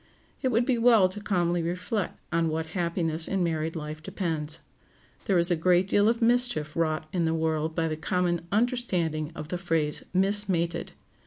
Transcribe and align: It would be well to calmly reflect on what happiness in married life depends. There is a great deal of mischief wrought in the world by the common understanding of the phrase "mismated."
It 0.41 0.47
would 0.47 0.65
be 0.65 0.79
well 0.79 1.07
to 1.09 1.21
calmly 1.21 1.61
reflect 1.61 2.17
on 2.31 2.49
what 2.49 2.71
happiness 2.71 3.27
in 3.27 3.43
married 3.43 3.75
life 3.75 4.01
depends. 4.01 4.61
There 5.25 5.37
is 5.37 5.51
a 5.51 5.55
great 5.55 5.87
deal 5.87 6.09
of 6.09 6.23
mischief 6.23 6.75
wrought 6.75 7.07
in 7.13 7.25
the 7.25 7.35
world 7.35 7.75
by 7.75 7.87
the 7.87 7.95
common 7.97 8.47
understanding 8.51 9.31
of 9.35 9.49
the 9.49 9.59
phrase 9.59 10.03
"mismated." 10.11 10.93